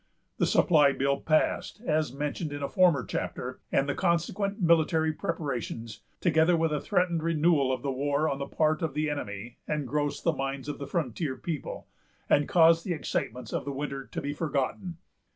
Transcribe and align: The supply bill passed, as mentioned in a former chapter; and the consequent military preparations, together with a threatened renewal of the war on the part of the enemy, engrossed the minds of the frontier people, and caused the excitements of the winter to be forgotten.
The 0.39 0.47
supply 0.47 0.93
bill 0.93 1.19
passed, 1.21 1.79
as 1.85 2.11
mentioned 2.11 2.51
in 2.51 2.63
a 2.63 2.67
former 2.67 3.05
chapter; 3.05 3.59
and 3.71 3.87
the 3.87 3.93
consequent 3.93 4.59
military 4.59 5.13
preparations, 5.13 6.01
together 6.19 6.57
with 6.57 6.73
a 6.73 6.81
threatened 6.81 7.21
renewal 7.21 7.71
of 7.71 7.83
the 7.83 7.91
war 7.91 8.27
on 8.27 8.39
the 8.39 8.47
part 8.47 8.81
of 8.81 8.95
the 8.95 9.11
enemy, 9.11 9.59
engrossed 9.67 10.23
the 10.23 10.33
minds 10.33 10.67
of 10.67 10.79
the 10.79 10.87
frontier 10.87 11.35
people, 11.37 11.85
and 12.27 12.49
caused 12.49 12.83
the 12.83 12.93
excitements 12.93 13.53
of 13.53 13.63
the 13.63 13.71
winter 13.71 14.07
to 14.07 14.21
be 14.21 14.33
forgotten. 14.33 14.97